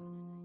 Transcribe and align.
on 0.00 0.14
and 0.16 0.36
I 0.36 0.39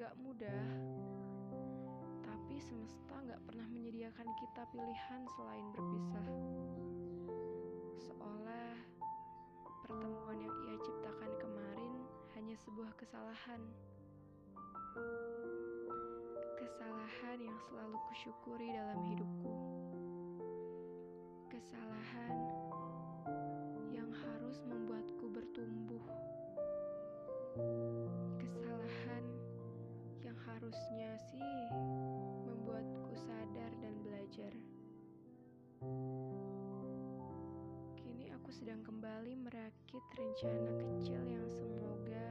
gak 0.00 0.16
mudah, 0.16 0.64
tapi 2.24 2.56
semesta 2.56 3.20
gak 3.20 3.36
pernah 3.44 3.68
menyediakan 3.68 4.24
kita 4.40 4.64
pilihan 4.72 5.20
selain 5.36 5.66
berpisah. 5.76 6.28
Seolah 8.08 8.80
pertemuan 9.84 10.40
yang 10.40 10.56
ia 10.72 10.76
ciptakan 10.80 11.32
kemarin 11.36 11.92
hanya 12.32 12.56
sebuah 12.64 12.96
kesalahan. 12.96 13.60
Kesalahan 16.56 17.36
yang 17.44 17.58
selalu 17.68 18.00
kusyukuri 18.08 18.72
dalam 18.72 19.04
hidupku. 19.04 19.79
sedang 38.60 38.84
kembali 38.84 39.40
merakit 39.40 40.04
rencana 40.12 40.68
kecil 40.76 41.16
yang 41.24 41.48
semoga 41.48 42.29